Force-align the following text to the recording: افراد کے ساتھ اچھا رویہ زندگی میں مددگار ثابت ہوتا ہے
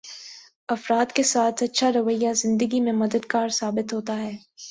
افراد 0.69 1.11
کے 1.11 1.23
ساتھ 1.23 1.63
اچھا 1.63 1.91
رویہ 1.91 2.33
زندگی 2.33 2.79
میں 2.79 2.93
مددگار 2.93 3.49
ثابت 3.49 3.93
ہوتا 3.93 4.17
ہے 4.17 4.31